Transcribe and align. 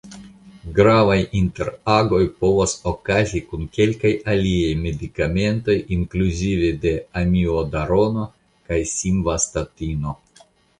Gravaj 0.77 1.17
interagoj 1.39 2.21
povas 2.45 2.73
okazi 2.93 3.41
kun 3.51 3.67
kelkaj 3.79 4.13
aliaj 4.33 4.73
medikamentoj 4.87 5.77
inkluzive 5.99 6.73
de 6.89 6.97
Amiodarono 7.23 8.29
kaj 8.67 8.83
Simvastatino. 8.97 10.21